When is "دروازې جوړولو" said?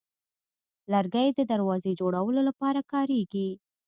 1.51-2.41